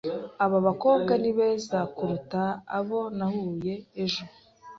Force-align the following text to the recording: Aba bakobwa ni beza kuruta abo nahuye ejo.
Aba 0.43 0.57
bakobwa 0.67 1.13
ni 1.21 1.31
beza 1.37 1.79
kuruta 1.95 2.41
abo 2.77 2.99
nahuye 3.17 3.73
ejo. 4.03 4.23